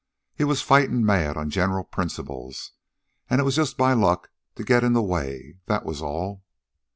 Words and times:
He 0.33 0.43
was 0.43 0.63
fightin' 0.63 1.05
mad 1.05 1.37
on 1.37 1.51
general 1.51 1.83
principles, 1.83 2.71
and 3.29 3.39
it 3.39 3.43
was 3.43 3.55
just 3.57 3.77
my 3.77 3.93
luck 3.93 4.31
to 4.55 4.63
get 4.63 4.83
in 4.83 4.93
the 4.93 5.03
way, 5.03 5.57
that 5.67 5.85
was 5.85 6.01
all." 6.01 6.43